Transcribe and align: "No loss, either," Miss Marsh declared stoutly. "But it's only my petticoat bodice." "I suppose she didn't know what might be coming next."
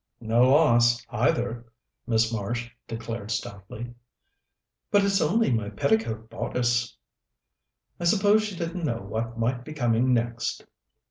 "No 0.19 0.49
loss, 0.49 1.05
either," 1.11 1.63
Miss 2.07 2.33
Marsh 2.33 2.71
declared 2.87 3.29
stoutly. 3.29 3.93
"But 4.89 5.05
it's 5.05 5.21
only 5.21 5.51
my 5.51 5.69
petticoat 5.69 6.27
bodice." 6.27 6.97
"I 7.99 8.05
suppose 8.05 8.41
she 8.43 8.55
didn't 8.55 8.83
know 8.83 9.03
what 9.03 9.37
might 9.37 9.63
be 9.63 9.73
coming 9.73 10.11
next." 10.11 10.65